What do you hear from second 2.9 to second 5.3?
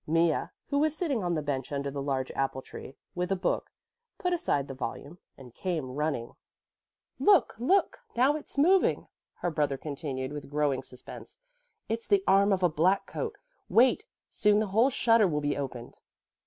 with a book, put aside the volume